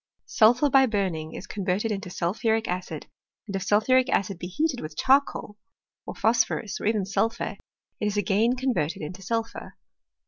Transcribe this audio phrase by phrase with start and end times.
[0.25, 3.05] Sulphur by burning is converted into sulphuric acid;
[3.45, 5.57] and if sulphuric acid be heated with charcoal,
[6.07, 7.55] or phos phorus, or even sulphur,
[7.99, 9.75] it is again converted into sulphur.